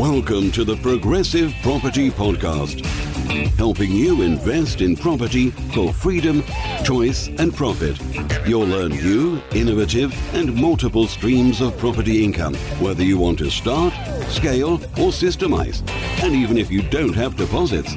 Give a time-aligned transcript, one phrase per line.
[0.00, 2.86] Welcome to the Progressive Property Podcast,
[3.56, 6.42] helping you invest in property for freedom,
[6.82, 8.00] choice, and profit.
[8.48, 13.92] You'll learn new, innovative, and multiple streams of property income, whether you want to start,
[14.30, 15.86] scale, or systemize,
[16.22, 17.94] and even if you don't have deposits.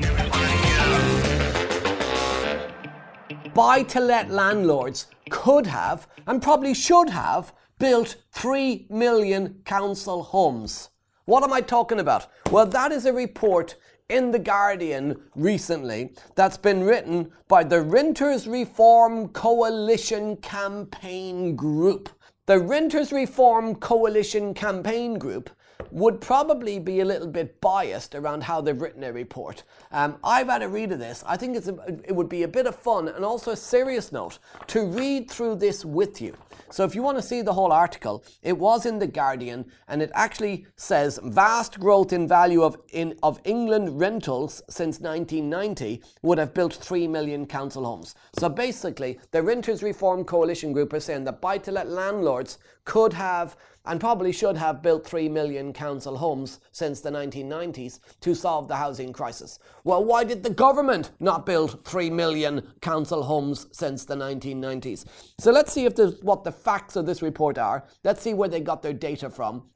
[3.53, 10.89] Buy to let landlords could have, and probably should have, built 3 million council homes.
[11.25, 12.27] What am I talking about?
[12.51, 13.77] Well, that is a report
[14.09, 22.09] in The Guardian recently that's been written by the Renters Reform Coalition Campaign Group.
[22.45, 25.49] The Renters Reform Coalition Campaign Group
[25.91, 29.63] would probably be a little bit biased around how they've written a report.
[29.91, 31.23] Um, I've had a read of this.
[31.27, 34.39] I think a, it would be a bit of fun and also a serious note
[34.67, 36.35] to read through this with you.
[36.69, 40.01] So if you want to see the whole article, it was in the Guardian, and
[40.01, 46.37] it actually says vast growth in value of in of England rentals since 1990 would
[46.37, 48.15] have built three million council homes.
[48.39, 53.99] So basically, the Renters Reform Coalition group are saying that buy-to-let landlords could have and
[53.99, 59.11] probably should have built 3 million council homes since the 1990s to solve the housing
[59.11, 59.59] crisis.
[59.83, 65.05] Well, why did the government not build 3 million council homes since the 1990s?
[65.39, 67.85] So let's see if what the facts of this report are.
[68.03, 69.69] Let's see where they got their data from.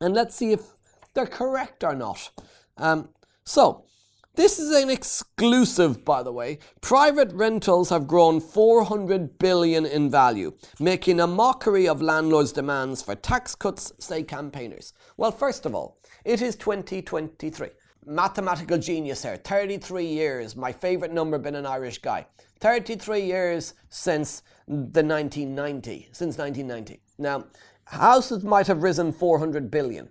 [0.00, 0.62] And let's see if
[1.14, 2.30] they're correct or not.
[2.76, 3.10] Um,
[3.44, 3.84] so,
[4.36, 6.58] this is an exclusive, by the way.
[6.80, 13.14] Private rentals have grown 400 billion in value, making a mockery of landlords' demands for
[13.14, 14.92] tax cuts, say campaigners.
[15.16, 17.68] Well, first of all, it is 2023.
[18.06, 19.36] Mathematical genius here.
[19.36, 22.26] 33 years, my favourite number being an Irish guy.
[22.60, 27.00] 33 years since the 1990, since 1990.
[27.18, 27.44] Now,
[27.84, 30.08] houses might have risen 400 billion.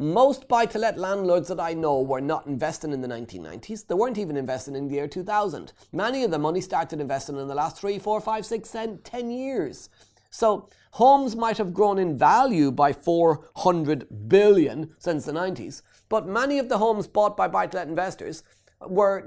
[0.00, 3.86] Most buy to let landlords that I know were not investing in the 1990s.
[3.86, 5.74] They weren't even investing in the year 2000.
[5.92, 8.74] Many of the money started investing in the last three, four, five, six,
[9.04, 9.90] ten years.
[10.30, 16.58] So homes might have grown in value by 400 billion since the 90s, but many
[16.58, 18.42] of the homes bought by buy to let investors
[18.88, 19.22] were,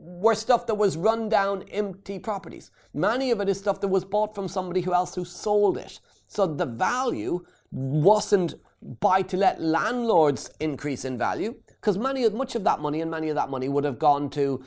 [0.00, 2.72] were stuff that was run down empty properties.
[2.92, 6.00] Many of it is stuff that was bought from somebody who else who sold it.
[6.26, 8.56] So the value wasn't
[9.00, 13.34] buy to let landlords increase in value because much of that money and many of
[13.36, 14.62] that money would have gone to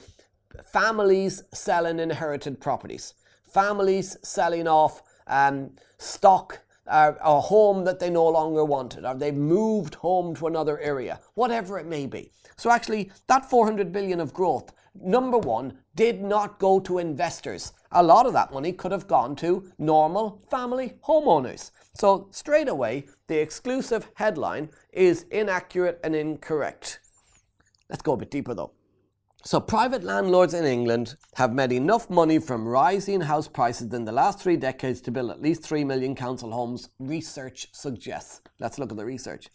[0.72, 3.14] families selling inherited properties,
[3.54, 6.60] families selling off um, stock.
[6.90, 11.20] Uh, a home that they no longer wanted, or they've moved home to another area,
[11.36, 12.32] whatever it may be.
[12.58, 17.74] So, actually, that 400 billion of growth, number one, did not go to investors.
[17.92, 21.72] A lot of that money could have gone to normal family homeowners.
[21.94, 27.00] So, straight away, the exclusive headline is inaccurate and incorrect.
[27.90, 28.72] Let's go a bit deeper though.
[29.46, 34.12] So, private landlords in England have made enough money from rising house prices in the
[34.12, 38.42] last three decades to build at least 3 million council homes, research suggests.
[38.60, 39.48] Let's look at the research.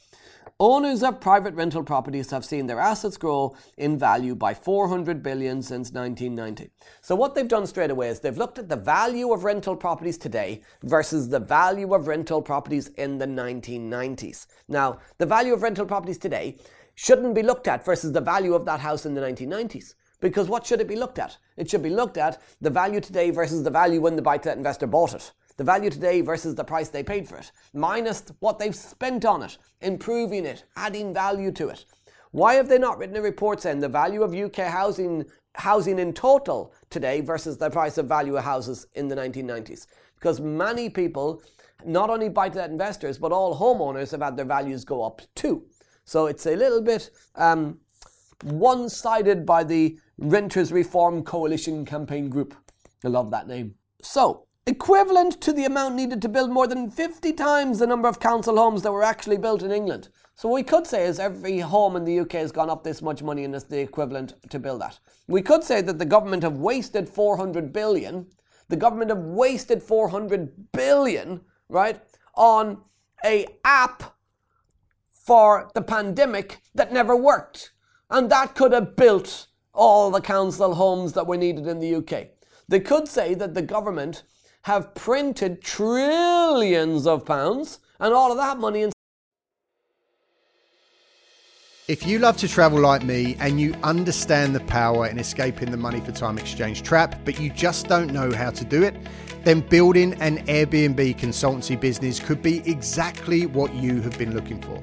[0.58, 5.60] Owners of private rental properties have seen their assets grow in value by 400 billion
[5.60, 6.70] since 1990.
[7.02, 10.16] So what they've done straight away is they've looked at the value of rental properties
[10.16, 14.46] today versus the value of rental properties in the 1990s.
[14.66, 16.56] Now, the value of rental properties today
[16.94, 19.94] shouldn't be looked at versus the value of that house in the 1990s.
[20.20, 21.36] Because what should it be looked at?
[21.56, 24.86] It should be looked at the value today versus the value when the buy-to-let investor
[24.86, 28.74] bought it the value today versus the price they paid for it, minus what they've
[28.74, 31.84] spent on it, improving it, adding value to it.
[32.32, 35.24] Why have they not written a report saying the value of UK housing
[35.56, 39.86] housing in total today versus the price of value of houses in the 1990s?
[40.16, 41.42] Because many people,
[41.84, 45.22] not only buy to let investors, but all homeowners have had their values go up
[45.36, 45.64] too.
[46.04, 47.78] So it's a little bit um,
[48.42, 52.54] one sided by the Renters Reform Coalition campaign group.
[53.04, 53.74] I love that name.
[54.02, 58.20] So, equivalent to the amount needed to build more than 50 times the number of
[58.20, 60.08] council homes that were actually built in England.
[60.36, 63.02] So what we could say is every home in the UK has gone up this
[63.02, 64.98] much money and it's the equivalent to build that.
[65.28, 68.26] We could say that the government have wasted 400 billion.
[68.68, 72.00] The government have wasted 400 billion, right,
[72.34, 72.82] on
[73.24, 74.13] a app
[75.24, 77.72] for the pandemic that never worked.
[78.10, 82.28] And that could have built all the council homes that were needed in the UK.
[82.68, 84.22] They could say that the government
[84.62, 88.92] have printed trillions of pounds and all of that money in
[91.86, 95.76] if you love to travel like me and you understand the power in escaping the
[95.76, 98.96] money for time exchange trap, but you just don't know how to do it,
[99.42, 104.82] then building an Airbnb consultancy business could be exactly what you have been looking for.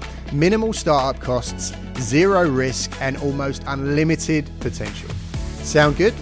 [0.33, 5.09] Minimal startup costs, zero risk, and almost unlimited potential.
[5.63, 6.13] Sound good?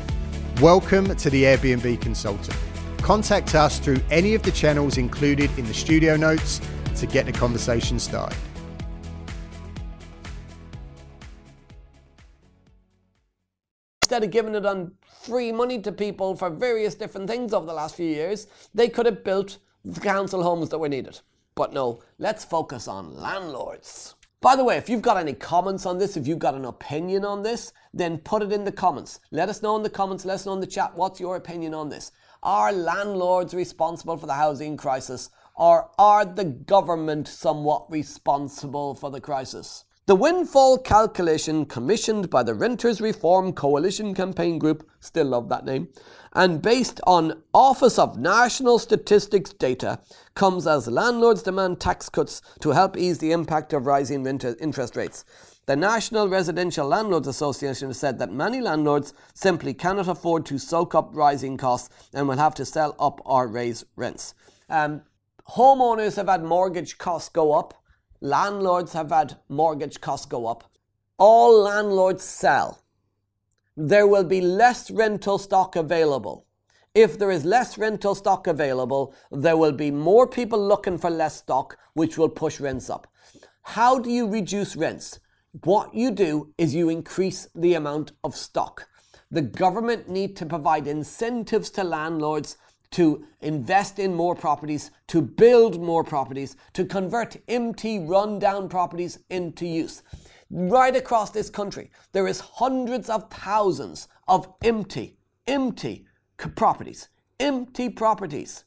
[0.62, 2.58] Welcome to the Airbnb Consultant.
[3.04, 6.60] Contact us through any of the channels included in the studio notes
[6.96, 8.38] to get the conversation started.
[14.10, 14.92] instead of giving it on
[15.22, 19.06] free money to people for various different things over the last few years, they could
[19.06, 21.20] have built the council homes that were needed.
[21.60, 24.16] But no, let's focus on landlords.
[24.40, 27.26] By the way, if you've got any comments on this, if you've got an opinion
[27.26, 29.20] on this, then put it in the comments.
[29.32, 31.74] Let us know in the comments, let us know in the chat what's your opinion
[31.74, 32.14] on this.
[32.44, 39.20] Are landlords responsible for the housing crisis, or are the government somewhat responsible for the
[39.20, 39.84] crisis?
[40.10, 45.90] The windfall calculation commissioned by the Renters Reform Coalition Campaign Group, still love that name,
[46.34, 50.00] and based on Office of National Statistics data,
[50.34, 55.26] comes as landlords demand tax cuts to help ease the impact of rising interest rates.
[55.68, 61.12] The National Residential Landlords Association said that many landlords simply cannot afford to soak up
[61.14, 64.34] rising costs and will have to sell up or raise rents.
[64.72, 65.04] Um,
[65.50, 67.76] homeowners have had mortgage costs go up
[68.22, 70.64] landlords have had mortgage costs go up.
[71.18, 72.84] All landlords sell.
[73.76, 76.46] There will be less rental stock available.
[76.96, 81.38] If there is less rental stock available, there will be more people looking for less
[81.38, 83.08] stock, which will push rents up.
[83.62, 85.20] How do you reduce rents?
[85.64, 88.88] What you do is you increase the amount of stock.
[89.32, 92.58] The government need to provide incentives to landlords
[92.92, 99.66] to invest in more properties, to build more properties, to convert empty, run-down properties into
[99.66, 100.04] use.
[100.50, 106.06] Right across this country, there is hundreds of thousands of empty, empty
[106.56, 107.10] properties,
[107.40, 108.66] empty properties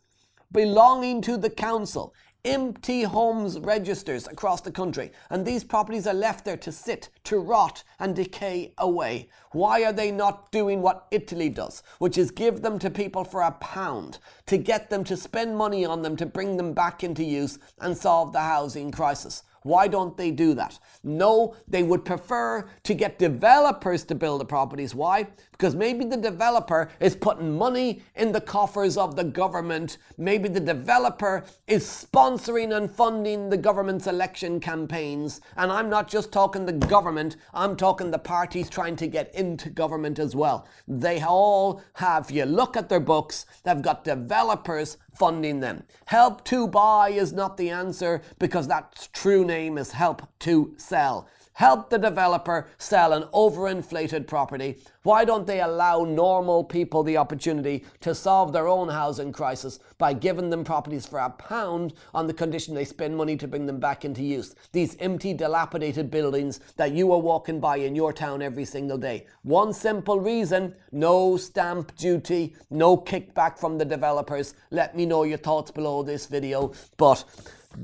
[0.53, 6.45] belonging to the council, empty homes registers across the country, and these properties are left
[6.45, 9.29] there to sit, to rot, and decay away.
[9.53, 13.43] Why are they not doing what Italy does, which is give them to people for
[13.43, 17.23] a pound, to get them to spend money on them to bring them back into
[17.23, 19.45] use and solve the housing crisis?
[19.63, 20.79] Why don't they do that?
[21.05, 24.93] No, they would prefer to get developers to build the properties.
[24.93, 25.29] Why?
[25.63, 29.99] Because maybe the developer is putting money in the coffers of the government.
[30.19, 35.41] Maybe the developer is sponsoring and funding the government's election campaigns.
[35.57, 39.71] And I'm not just talking the government, I'm talking the parties trying to get into
[39.71, 40.67] government as well.
[40.89, 45.85] They all have, you look at their books, they've got developers funding them.
[46.07, 51.29] Help to buy is not the answer because that true name is help to sell
[51.55, 54.79] help the developer sell an overinflated property?
[55.03, 60.13] Why don't they allow normal people the opportunity to solve their own housing crisis by
[60.13, 63.81] giving them properties for a pound on the condition they spend money to bring them
[63.81, 64.55] back into use?
[64.73, 69.27] These empty, dilapidated buildings that you are walking by in your town every single day.
[69.43, 74.55] One simple reason no stamp duty, no kickback from the developers.
[74.71, 76.73] Let me know your thoughts below this video.
[76.97, 77.25] But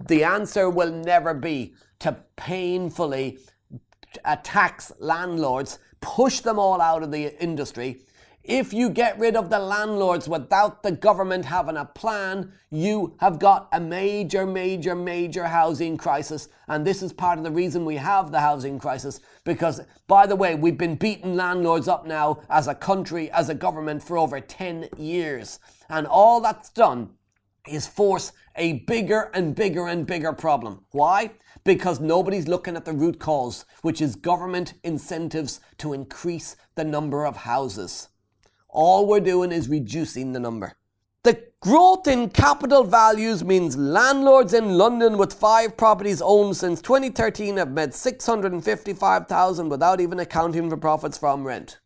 [0.09, 3.39] the answer will never be to painfully
[4.43, 8.01] tax landlords, push them all out of the industry.
[8.49, 13.39] If you get rid of the landlords without the government having a plan, you have
[13.39, 16.49] got a major, major, major housing crisis.
[16.67, 19.21] And this is part of the reason we have the housing crisis.
[19.45, 23.55] Because, by the way, we've been beating landlords up now as a country, as a
[23.55, 25.59] government for over 10 years.
[25.91, 27.11] And all that's done
[27.67, 30.87] is force a bigger and bigger and bigger problem.
[30.93, 31.33] Why?
[31.69, 37.27] Because nobody's looking at the root cause, which is government incentives to increase the number
[37.27, 38.09] of houses.
[38.71, 40.73] All we're doing is reducing the number.
[41.25, 47.59] The growth in capital values means landlords in London with five properties owned since 2013
[47.59, 51.81] have made 655,000 without even accounting for profits from rent.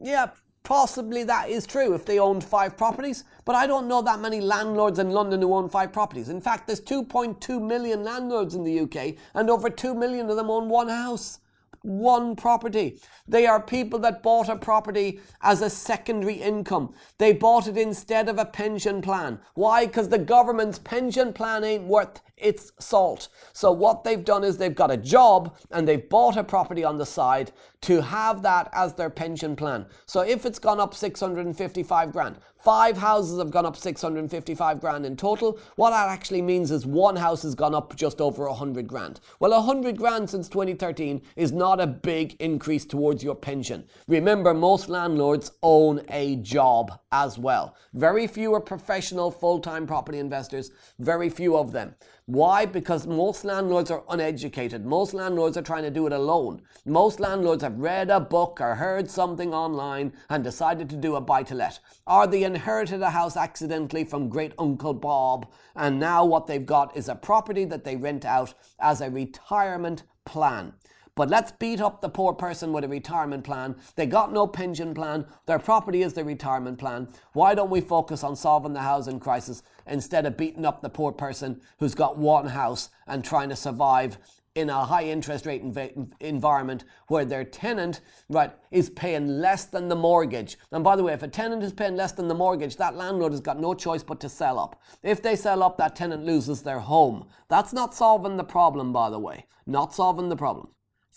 [0.00, 0.30] Yeah,
[0.68, 4.42] Possibly that is true if they owned five properties, but I don't know that many
[4.42, 6.28] landlords in London who own five properties.
[6.28, 10.50] In fact, there's 2.2 million landlords in the UK, and over 2 million of them
[10.50, 11.40] own one house.
[11.82, 12.98] one property.
[13.26, 16.94] They are people that bought a property as a secondary income.
[17.18, 19.38] They bought it instead of a pension plan.
[19.54, 19.86] Why?
[19.86, 23.28] Because the government's pension plan ain't worth its salt.
[23.52, 26.98] So what they've done is they've got a job and they've bought a property on
[26.98, 29.86] the side to have that as their pension plan.
[30.06, 35.16] So if it's gone up 655 grand, five houses have gone up 655 grand in
[35.16, 35.58] total.
[35.76, 39.20] What that actually means is one house has gone up just over 100 grand.
[39.38, 43.84] Well, 100 grand since 2013 is not a big increase towards your pension.
[44.08, 47.76] Remember, most landlords own a job as well.
[47.94, 51.94] Very few are professional full-time property investors, very few of them.
[52.28, 52.66] Why?
[52.66, 54.84] Because most landlords are uneducated.
[54.84, 56.60] Most landlords are trying to do it alone.
[56.84, 61.22] Most landlords have read a book or heard something online and decided to do a
[61.22, 61.80] buy to let.
[62.06, 66.94] Or they inherited a house accidentally from great Uncle Bob, and now what they've got
[66.94, 70.74] is a property that they rent out as a retirement plan.
[71.18, 73.74] But let's beat up the poor person with a retirement plan.
[73.96, 75.26] They got no pension plan.
[75.46, 77.08] Their property is their retirement plan.
[77.32, 81.10] Why don't we focus on solving the housing crisis instead of beating up the poor
[81.10, 84.16] person who's got one house and trying to survive
[84.54, 89.88] in a high interest rate env- environment where their tenant right is paying less than
[89.88, 92.76] the mortgage and by the way if a tenant is paying less than the mortgage
[92.76, 95.94] that landlord has got no choice but to sell up if they sell up that
[95.94, 100.36] tenant loses their home that's not solving the problem by the way not solving the
[100.36, 100.68] problem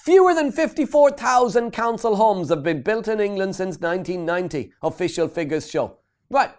[0.03, 5.99] Fewer than 54,000 council homes have been built in England since 1990, official figures show.
[6.27, 6.49] Right,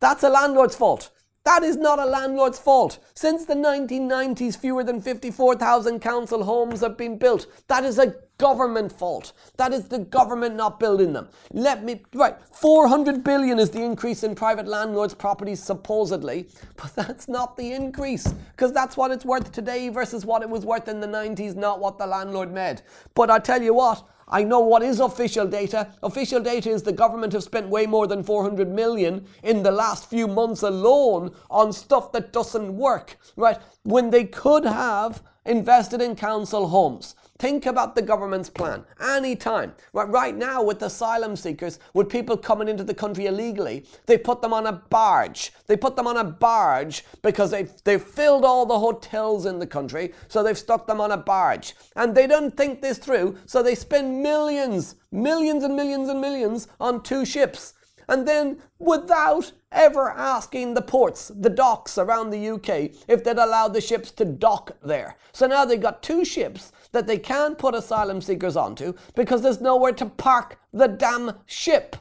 [0.00, 1.10] that's a landlord's fault.
[1.48, 2.98] That is not a landlord's fault.
[3.14, 7.46] Since the 1990s, fewer than 54,000 council homes have been built.
[7.68, 9.32] That is a government fault.
[9.56, 11.30] That is the government not building them.
[11.54, 17.28] Let me, right, 400 billion is the increase in private landlords' properties supposedly, but that's
[17.28, 21.00] not the increase because that's what it's worth today versus what it was worth in
[21.00, 22.82] the 90s, not what the landlord made.
[23.14, 25.88] But I tell you what, I know what is official data.
[26.02, 30.08] Official data is the government have spent way more than 400 million in the last
[30.10, 33.58] few months alone on stuff that doesn't work, right?
[33.84, 37.14] When they could have invested in council homes.
[37.38, 38.84] Think about the government's plan.
[39.00, 39.72] Anytime.
[39.92, 44.42] Right, right now, with asylum seekers, with people coming into the country illegally, they put
[44.42, 45.52] them on a barge.
[45.68, 49.68] They put them on a barge because they've, they've filled all the hotels in the
[49.68, 51.76] country, so they've stuck them on a barge.
[51.94, 56.66] And they don't think this through, so they spend millions, millions and millions and millions
[56.80, 57.74] on two ships
[58.08, 63.68] and then without ever asking the ports, the docks around the UK, if they'd allow
[63.68, 65.16] the ships to dock there.
[65.32, 69.60] So now they've got two ships that they can't put asylum seekers onto because there's
[69.60, 71.96] nowhere to park the damn ship.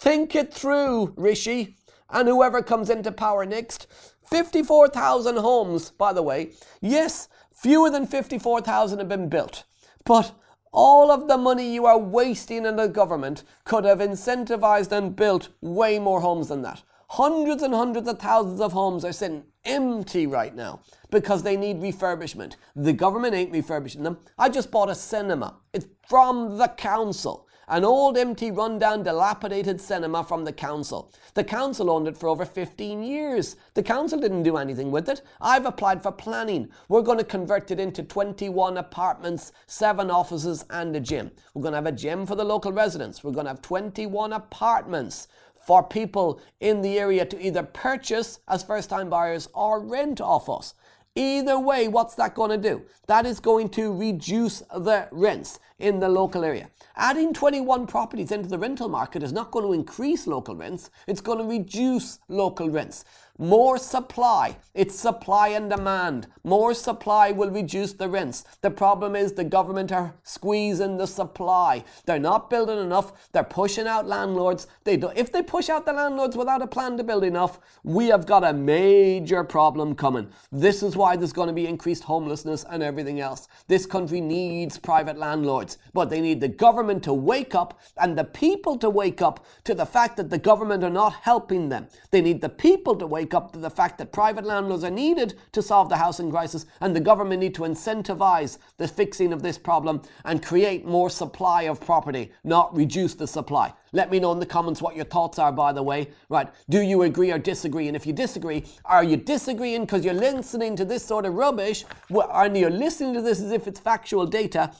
[0.00, 1.76] Think it through, Rishi,
[2.10, 3.86] and whoever comes into power next.
[4.30, 6.52] 54,000 homes, by the way.
[6.80, 9.64] Yes, fewer than 54,000 have been built.
[10.04, 10.32] But
[10.74, 15.48] all of the money you are wasting in the government could have incentivized and built
[15.60, 16.82] way more homes than that.
[17.10, 21.80] Hundreds and hundreds of thousands of homes are sitting empty right now because they need
[21.80, 22.56] refurbishment.
[22.74, 24.18] The government ain't refurbishing them.
[24.36, 25.54] I just bought a cinema.
[25.72, 27.43] It's from the council.
[27.68, 31.10] An old, empty, rundown, dilapidated cinema from the council.
[31.34, 33.56] The council owned it for over 15 years.
[33.74, 35.22] The council didn't do anything with it.
[35.40, 36.68] I've applied for planning.
[36.88, 41.30] We're going to convert it into 21 apartments, 7 offices, and a gym.
[41.54, 43.24] We're going to have a gym for the local residents.
[43.24, 45.28] We're going to have 21 apartments
[45.66, 50.48] for people in the area to either purchase as first time buyers or rent off
[50.48, 50.74] us.
[51.16, 52.82] Either way, what's that going to do?
[53.06, 56.68] That is going to reduce the rents in the local area.
[56.96, 61.20] Adding 21 properties into the rental market is not going to increase local rents, it's
[61.20, 63.04] going to reduce local rents.
[63.38, 64.56] More supply.
[64.74, 66.28] It's supply and demand.
[66.44, 68.44] More supply will reduce the rents.
[68.60, 71.82] The problem is the government are squeezing the supply.
[72.06, 73.30] They're not building enough.
[73.32, 74.68] They're pushing out landlords.
[74.84, 78.06] They do, if they push out the landlords without a plan to build enough, we
[78.06, 80.28] have got a major problem coming.
[80.52, 83.48] This is why there's going to be increased homelessness and everything else.
[83.66, 88.24] This country needs private landlords, but they need the government to wake up and the
[88.24, 91.88] people to wake up to the fact that the government are not helping them.
[92.12, 94.90] They need the people to wake wake up to the fact that private landlords are
[94.90, 99.42] needed to solve the housing crisis and the government need to incentivize the fixing of
[99.42, 103.72] this problem and create more supply of property, not reduce the supply.
[103.92, 106.08] Let me know in the comments what your thoughts are, by the way.
[106.28, 107.88] Right, do you agree or disagree?
[107.88, 111.86] And if you disagree, are you disagreeing because you're listening to this sort of rubbish?
[112.10, 114.70] And you're listening to this as if it's factual data?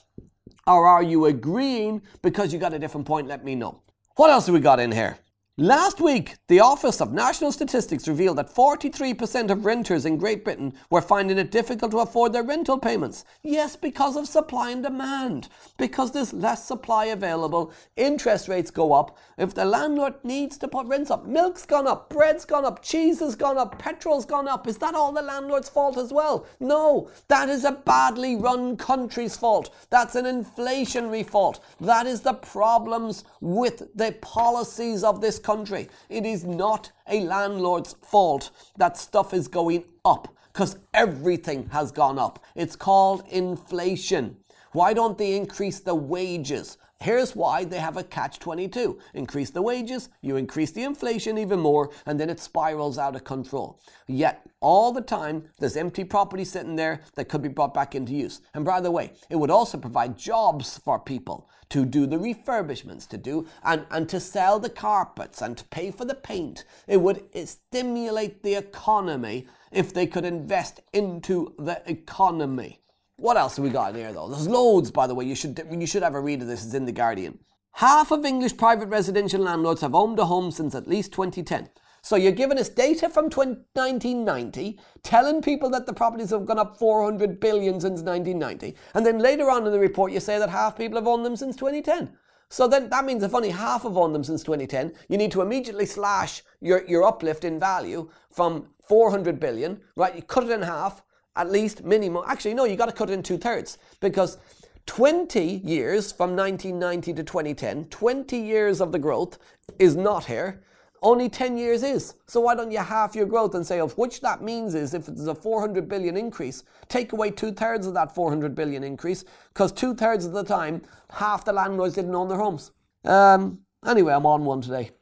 [0.66, 3.26] Or are you agreeing because you got a different point?
[3.26, 3.80] Let me know.
[4.16, 5.16] What else have we got in here?
[5.56, 10.74] Last week, the Office of National Statistics revealed that 43% of renters in Great Britain
[10.90, 13.24] were finding it difficult to afford their rental payments.
[13.44, 15.48] Yes, because of supply and demand.
[15.78, 19.16] Because there's less supply available, interest rates go up.
[19.38, 23.20] If the landlord needs to put rents up, milk's gone up, bread's gone up, cheese
[23.20, 24.66] has gone up, petrol's gone up.
[24.66, 26.46] Is that all the landlord's fault as well?
[26.58, 29.72] No, that is a badly run country's fault.
[29.88, 31.64] That's an inflationary fault.
[31.80, 35.88] That is the problems with the policies of this country.
[36.08, 42.18] It is not a landlord's fault that stuff is going up because everything has gone
[42.18, 42.42] up.
[42.56, 44.36] It's called inflation.
[44.72, 46.78] Why don't they increase the wages?
[47.00, 48.98] Here's why they have a catch 22.
[49.12, 53.24] Increase the wages, you increase the inflation even more, and then it spirals out of
[53.24, 53.80] control.
[54.06, 58.14] Yet, all the time, there's empty property sitting there that could be brought back into
[58.14, 58.40] use.
[58.54, 63.08] And by the way, it would also provide jobs for people to do the refurbishments,
[63.08, 66.64] to do and, and to sell the carpets and to pay for the paint.
[66.86, 72.80] It would stimulate the economy if they could invest into the economy.
[73.24, 74.28] What else have we got in here though?
[74.28, 75.24] There's loads, by the way.
[75.24, 76.62] You should you should have a read of this.
[76.62, 77.38] It's in the Guardian.
[77.72, 81.70] Half of English private residential landlords have owned a home since at least 2010.
[82.02, 86.78] So you're giving us data from 1990, telling people that the properties have gone up
[86.78, 90.76] 400 billion since 1990, and then later on in the report you say that half
[90.76, 92.14] people have owned them since 2010.
[92.50, 95.40] So then that means if only half have owned them since 2010, you need to
[95.40, 100.14] immediately slash your, your uplift in value from 400 billion, right?
[100.14, 101.02] You cut it in half,
[101.36, 102.24] at least minimum.
[102.26, 104.38] Actually, no, you got to cut it in two thirds because
[104.86, 109.38] 20 years from 1990 to 2010, 20 years of the growth
[109.78, 110.62] is not here.
[111.02, 112.14] Only 10 years is.
[112.26, 115.06] So why don't you half your growth and say, of which that means is if
[115.06, 119.70] it's a 400 billion increase, take away two thirds of that 400 billion increase, because
[119.70, 122.72] two thirds of the time, half the landlords didn't own their homes.
[123.04, 124.92] Um, anyway, I'm on one today.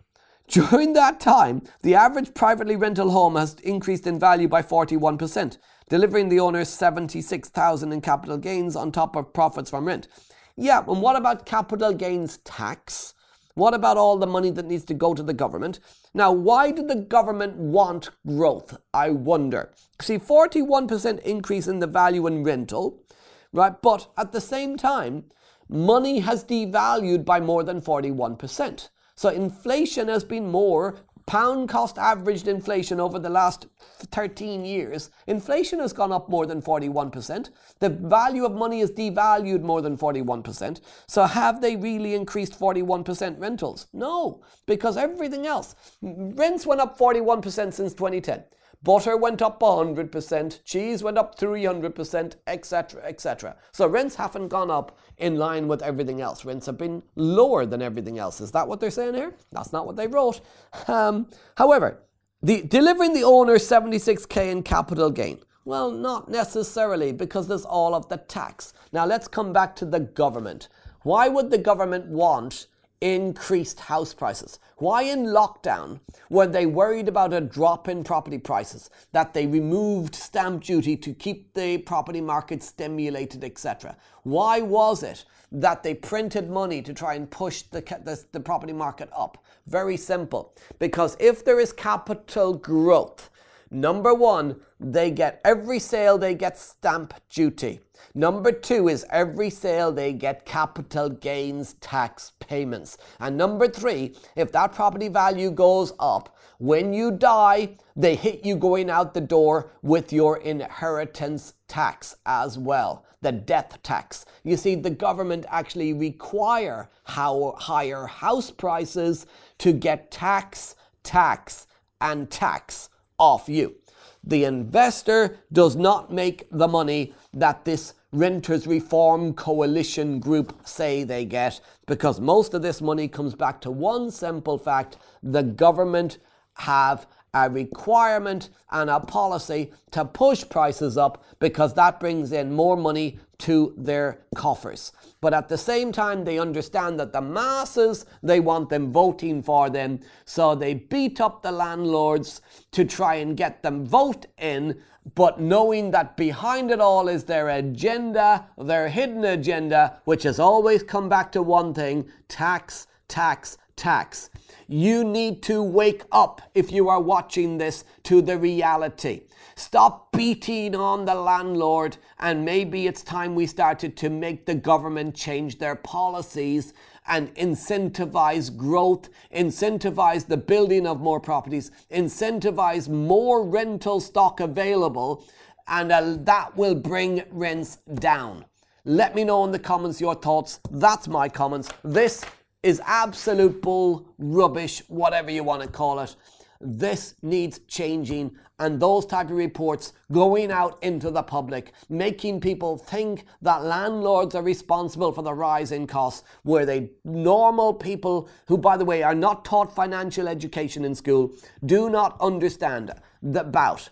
[0.48, 5.56] During that time, the average privately rental home has increased in value by 41%,
[5.92, 10.08] delivering the owners 76,000 in capital gains on top of profits from rent.
[10.56, 13.12] Yeah, and what about capital gains tax?
[13.56, 15.80] What about all the money that needs to go to the government?
[16.14, 18.78] Now, why did the government want growth?
[18.94, 19.74] I wonder.
[20.00, 23.04] See, 41% increase in the value in rental,
[23.52, 23.74] right?
[23.82, 25.24] But at the same time,
[25.68, 28.88] money has devalued by more than 41%.
[29.14, 33.66] So inflation has been more pound cost averaged inflation over the last
[34.10, 37.50] 13 years, inflation has gone up more than 41%.
[37.80, 40.80] The value of money is devalued more than 41%.
[41.06, 43.86] So have they really increased 41% rentals?
[43.92, 48.44] No, because everything else, rents went up 41% since 2010.
[48.82, 53.56] Butter went up 100%, cheese went up 300%, etc., etc.
[53.72, 56.44] So rents haven't gone up in line with everything else.
[56.44, 58.40] Rents have been lower than everything else.
[58.40, 59.34] Is that what they're saying here?
[59.52, 60.40] That's not what they wrote.
[60.88, 62.02] Um, however,
[62.42, 65.38] the, delivering the owner 76k in capital gain.
[65.64, 68.74] Well, not necessarily because there's all of the tax.
[68.92, 70.68] Now let's come back to the government.
[71.02, 72.66] Why would the government want
[73.02, 74.58] increased house prices?
[74.76, 80.14] Why in lockdown were they worried about a drop in property prices, that they removed
[80.14, 83.96] stamp duty to keep the property market stimulated, etc.?
[84.22, 88.72] Why was it that they printed money to try and push the, the, the property
[88.72, 89.44] market up?
[89.66, 90.54] Very simple.
[90.78, 93.30] Because if there is capital growth,
[93.74, 97.80] Number one, they get every sale they get stamp duty.
[98.14, 102.98] Number two is every sale they get capital gains tax payments.
[103.18, 108.56] And number three, if that property value goes up, when you die, they hit you
[108.56, 114.26] going out the door with your inheritance tax as well, the death tax.
[114.44, 119.24] You see, the government actually require how higher house prices
[119.58, 121.66] to get tax, tax,
[122.02, 122.90] and tax
[123.22, 123.76] off you.
[124.24, 131.24] The investor does not make the money that this Renters Reform Coalition group say they
[131.24, 136.18] get because most of this money comes back to one simple fact the government
[136.54, 142.76] have a requirement and a policy to push prices up because that brings in more
[142.76, 144.92] money to their coffers.
[145.20, 149.70] But at the same time, they understand that the masses, they want them voting for
[149.70, 150.00] them.
[150.26, 152.42] So they beat up the landlords
[152.72, 154.80] to try and get them vote in,
[155.14, 160.82] but knowing that behind it all is their agenda, their hidden agenda, which has always
[160.82, 164.30] come back to one thing tax, tax, tax.
[164.68, 169.22] You need to wake up if you are watching this to the reality.
[169.54, 175.14] Stop beating on the landlord, and maybe it's time we started to make the government
[175.14, 176.72] change their policies
[177.06, 185.24] and incentivize growth, incentivize the building of more properties, incentivize more rental stock available,
[185.68, 188.44] and uh, that will bring rents down.
[188.84, 190.60] Let me know in the comments your thoughts.
[190.70, 191.70] That's my comments.
[191.84, 192.24] This
[192.62, 196.14] is absolute bull, rubbish, whatever you want to call it.
[196.60, 202.76] This needs changing, and those type of reports going out into the public, making people
[202.76, 208.56] think that landlords are responsible for the rise in costs, where they normal people who,
[208.56, 211.34] by the way, are not taught financial education in school,
[211.66, 212.92] do not understand
[213.34, 213.88] about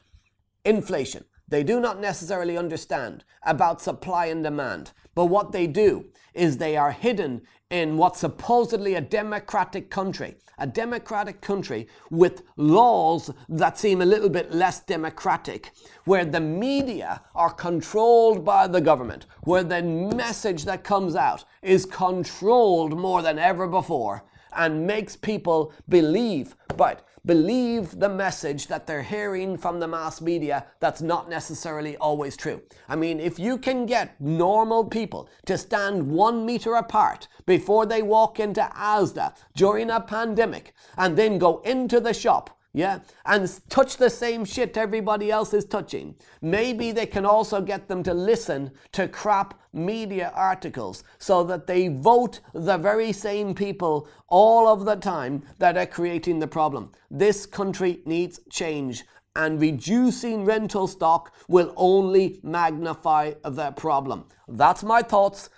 [0.64, 1.24] inflation.
[1.48, 4.92] They do not necessarily understand about supply and demand.
[5.16, 10.66] But what they do is they are hidden in what's supposedly a democratic country, a
[10.66, 15.70] democratic country with laws that seem a little bit less democratic,
[16.04, 21.86] where the media are controlled by the government, where the message that comes out is
[21.86, 29.02] controlled more than ever before and makes people believe, but believe the message that they're
[29.02, 32.62] hearing from the mass media that's not necessarily always true.
[32.88, 38.02] I mean, if you can get normal people to stand one meter apart before they
[38.02, 43.96] walk into Asda during a pandemic and then go into the shop yeah, and touch
[43.96, 46.14] the same shit everybody else is touching.
[46.40, 51.88] Maybe they can also get them to listen to crap media articles so that they
[51.88, 56.92] vote the very same people all of the time that are creating the problem.
[57.10, 59.04] This country needs change,
[59.36, 64.24] and reducing rental stock will only magnify the problem.
[64.48, 65.50] That's my thoughts.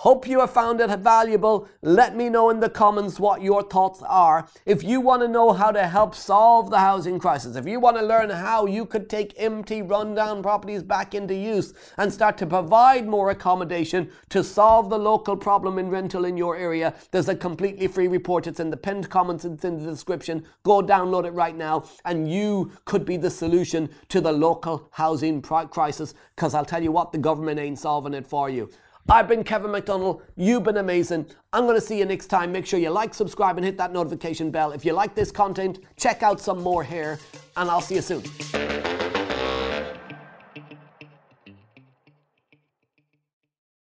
[0.00, 1.66] Hope you have found it valuable.
[1.80, 4.46] Let me know in the comments what your thoughts are.
[4.66, 7.96] If you want to know how to help solve the housing crisis, if you want
[7.96, 12.46] to learn how you could take empty, rundown properties back into use and start to
[12.46, 17.34] provide more accommodation to solve the local problem in rental in your area, there's a
[17.34, 18.46] completely free report.
[18.46, 20.44] It's in the pinned comments, it's in the description.
[20.62, 25.40] Go download it right now, and you could be the solution to the local housing
[25.40, 28.68] crisis because I'll tell you what, the government ain't solving it for you.
[29.08, 30.20] I've been Kevin McDonnell.
[30.34, 31.26] You've been amazing.
[31.52, 32.50] I'm going to see you next time.
[32.50, 34.72] Make sure you like, subscribe, and hit that notification bell.
[34.72, 37.20] If you like this content, check out some more here,
[37.56, 38.95] and I'll see you soon.